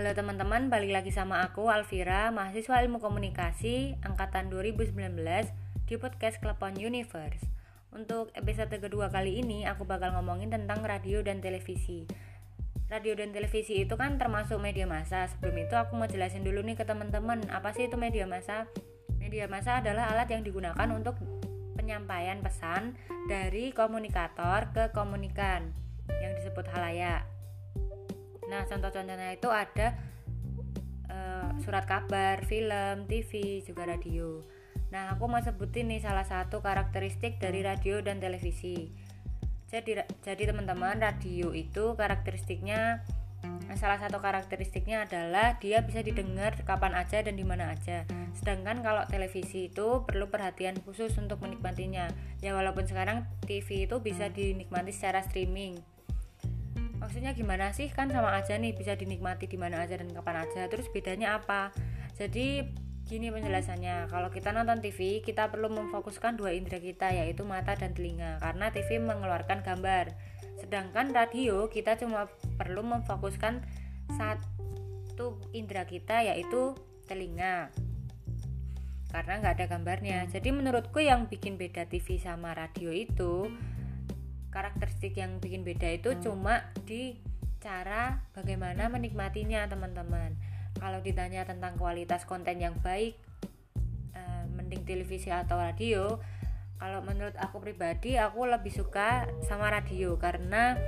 Halo 0.00 0.16
teman-teman, 0.16 0.72
balik 0.72 0.96
lagi 0.96 1.12
sama 1.12 1.44
aku 1.44 1.68
Alvira, 1.68 2.32
mahasiswa 2.32 2.80
Ilmu 2.80 3.04
Komunikasi 3.04 4.00
angkatan 4.00 4.48
2019 4.48 4.96
di 5.84 5.94
podcast 6.00 6.40
Klepon 6.40 6.72
Universe. 6.80 7.44
Untuk 7.92 8.32
episode 8.32 8.72
kedua 8.80 9.12
kali 9.12 9.44
ini 9.44 9.68
aku 9.68 9.84
bakal 9.84 10.16
ngomongin 10.16 10.48
tentang 10.48 10.80
radio 10.88 11.20
dan 11.20 11.44
televisi. 11.44 12.08
Radio 12.88 13.12
dan 13.12 13.36
televisi 13.36 13.84
itu 13.84 13.92
kan 14.00 14.16
termasuk 14.16 14.56
media 14.56 14.88
massa. 14.88 15.28
Sebelum 15.36 15.68
itu 15.68 15.76
aku 15.76 15.92
mau 16.00 16.08
jelasin 16.08 16.48
dulu 16.48 16.64
nih 16.64 16.80
ke 16.80 16.88
teman-teman, 16.88 17.44
apa 17.52 17.76
sih 17.76 17.84
itu 17.84 18.00
media 18.00 18.24
massa? 18.24 18.72
Media 19.20 19.52
massa 19.52 19.84
adalah 19.84 20.16
alat 20.16 20.32
yang 20.32 20.40
digunakan 20.40 20.88
untuk 20.96 21.20
penyampaian 21.76 22.40
pesan 22.40 22.96
dari 23.28 23.68
komunikator 23.76 24.72
ke 24.72 24.96
komunikan 24.96 25.76
yang 26.24 26.32
disebut 26.40 26.72
halayak. 26.72 27.29
Nah, 28.50 28.66
contoh-contohnya 28.66 29.30
itu 29.38 29.46
ada 29.46 29.94
uh, 31.06 31.54
surat 31.62 31.86
kabar, 31.86 32.42
film, 32.50 33.06
TV, 33.06 33.62
juga 33.62 33.86
radio. 33.86 34.42
Nah, 34.90 35.14
aku 35.14 35.30
mau 35.30 35.38
sebutin 35.38 35.86
nih 35.86 36.02
salah 36.02 36.26
satu 36.26 36.58
karakteristik 36.58 37.38
dari 37.38 37.62
radio 37.62 38.02
dan 38.02 38.18
televisi. 38.18 38.90
Jadi 39.70 40.02
jadi 40.26 40.50
teman-teman, 40.50 40.98
radio 40.98 41.54
itu 41.54 41.94
karakteristiknya 41.94 43.06
salah 43.78 44.02
satu 44.02 44.18
karakteristiknya 44.18 45.06
adalah 45.06 45.54
dia 45.62 45.86
bisa 45.86 46.02
didengar 46.02 46.58
kapan 46.66 46.98
aja 46.98 47.22
dan 47.22 47.38
di 47.38 47.46
mana 47.46 47.70
aja. 47.70 48.02
Sedangkan 48.34 48.82
kalau 48.82 49.06
televisi 49.06 49.70
itu 49.70 50.02
perlu 50.02 50.26
perhatian 50.26 50.74
khusus 50.82 51.14
untuk 51.22 51.38
menikmatinya. 51.38 52.10
Ya 52.42 52.58
walaupun 52.58 52.90
sekarang 52.90 53.30
TV 53.46 53.86
itu 53.86 54.02
bisa 54.02 54.26
dinikmati 54.26 54.90
secara 54.90 55.22
streaming 55.22 55.78
maksudnya 57.00 57.32
gimana 57.32 57.72
sih? 57.72 57.88
Kan 57.88 58.12
sama 58.12 58.36
aja 58.36 58.54
nih 58.54 58.76
bisa 58.76 58.94
dinikmati 58.94 59.48
di 59.48 59.56
mana 59.56 59.82
aja 59.82 59.96
dan 59.96 60.12
kapan 60.12 60.46
aja. 60.46 60.68
Terus 60.68 60.86
bedanya 60.92 61.40
apa? 61.40 61.72
Jadi 62.14 62.68
gini 63.08 63.32
penjelasannya. 63.34 64.06
Kalau 64.06 64.30
kita 64.30 64.54
nonton 64.54 64.78
TV 64.78 65.24
kita 65.24 65.50
perlu 65.50 65.66
memfokuskan 65.72 66.38
dua 66.38 66.54
indera 66.54 66.78
kita 66.78 67.10
yaitu 67.10 67.42
mata 67.42 67.74
dan 67.74 67.96
telinga. 67.96 68.38
Karena 68.38 68.70
TV 68.70 69.00
mengeluarkan 69.02 69.66
gambar. 69.66 70.14
Sedangkan 70.60 71.10
radio 71.10 71.66
kita 71.66 71.96
cuma 71.98 72.28
perlu 72.60 72.84
memfokuskan 72.84 73.64
satu 74.14 75.40
indera 75.56 75.88
kita 75.88 76.22
yaitu 76.22 76.76
telinga. 77.08 77.72
Karena 79.10 79.42
nggak 79.42 79.54
ada 79.58 79.66
gambarnya. 79.66 80.30
Jadi 80.30 80.54
menurutku 80.54 81.02
yang 81.02 81.26
bikin 81.26 81.58
beda 81.58 81.90
TV 81.90 82.22
sama 82.22 82.54
radio 82.54 82.94
itu 82.94 83.50
karakteristik 84.50 85.16
yang 85.16 85.38
bikin 85.38 85.62
beda 85.62 85.88
itu 85.90 86.10
hmm. 86.14 86.20
cuma 86.22 86.66
di 86.84 87.16
cara 87.62 88.18
bagaimana 88.34 88.90
menikmatinya 88.90 89.66
teman-teman. 89.70 90.34
Kalau 90.78 90.98
ditanya 91.02 91.44
tentang 91.46 91.76
kualitas 91.76 92.24
konten 92.24 92.58
yang 92.58 92.74
baik 92.82 93.14
uh, 94.16 94.44
mending 94.54 94.82
televisi 94.86 95.28
atau 95.30 95.58
radio 95.58 96.18
kalau 96.80 97.04
menurut 97.04 97.36
aku 97.36 97.60
pribadi 97.60 98.16
aku 98.16 98.48
lebih 98.48 98.72
suka 98.72 99.28
sama 99.44 99.68
radio 99.68 100.16
karena 100.16 100.80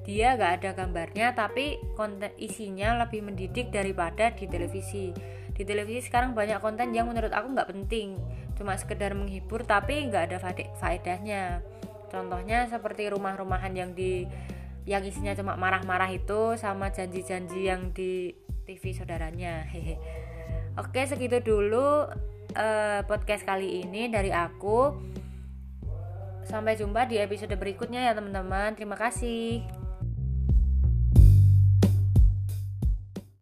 dia 0.00 0.32
gak 0.32 0.64
ada 0.64 0.70
gambarnya 0.72 1.36
tapi 1.36 1.76
konten 1.92 2.32
isinya 2.40 2.96
lebih 3.04 3.20
mendidik 3.20 3.68
daripada 3.68 4.32
di 4.32 4.48
televisi. 4.48 5.12
Di 5.52 5.68
televisi 5.68 6.08
sekarang 6.08 6.32
banyak 6.32 6.56
konten 6.64 6.96
yang 6.96 7.04
menurut 7.12 7.36
aku 7.36 7.52
nggak 7.52 7.68
penting 7.68 8.16
cuma 8.56 8.80
sekedar 8.80 9.12
menghibur 9.12 9.64
tapi 9.64 10.08
nggak 10.08 10.32
ada 10.32 10.36
faedahnya 10.80 11.64
Contohnya 12.10 12.66
seperti 12.66 13.06
rumah-rumahan 13.08 13.72
yang 13.72 13.94
di 13.94 14.26
yang 14.88 15.06
isinya 15.06 15.36
cuma 15.38 15.54
marah-marah 15.54 16.10
itu 16.10 16.58
sama 16.58 16.90
janji-janji 16.90 17.70
yang 17.70 17.94
di 17.94 18.34
TV 18.66 18.90
saudaranya. 18.90 19.62
Hehe. 19.70 19.96
Oke, 20.78 21.06
segitu 21.06 21.38
dulu 21.42 22.10
uh, 22.54 23.00
podcast 23.06 23.46
kali 23.46 23.86
ini 23.86 24.10
dari 24.10 24.34
aku. 24.34 24.98
Sampai 26.46 26.74
jumpa 26.74 27.06
di 27.06 27.22
episode 27.22 27.54
berikutnya 27.54 28.10
ya, 28.10 28.12
teman-teman. 28.16 28.74
Terima 28.74 28.98
kasih. 28.98 29.62